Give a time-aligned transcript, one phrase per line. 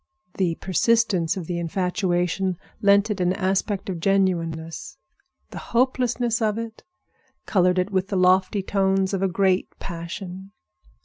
[0.37, 4.97] The persistence of the infatuation lent it an aspect of genuineness.
[5.51, 6.83] The hopelessness of it
[7.45, 10.53] colored it with the lofty tones of a great passion.